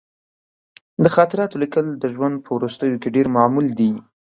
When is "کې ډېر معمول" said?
3.01-3.67